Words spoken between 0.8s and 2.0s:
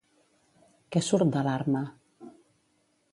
Què surt de l'arma?